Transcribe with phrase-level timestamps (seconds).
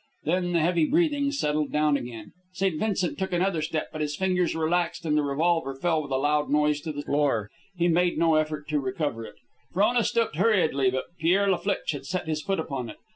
[0.23, 2.31] Then the heavy breathing settled down again.
[2.53, 2.79] St.
[2.79, 6.49] Vincent took another step, but his fingers relaxed and the revolver fell with a loud
[6.49, 7.51] noise to the floor.
[7.77, 9.35] He made no effort to recover it.
[9.71, 12.97] Frona stooped hurriedly, but Pierre La Flitche had set his foot upon it.